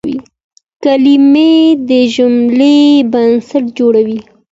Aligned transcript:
کلیمه 0.83 1.51
د 1.87 1.89
جملې 2.15 2.77
بنسټ 3.11 3.65
جوړوي. 3.77 4.19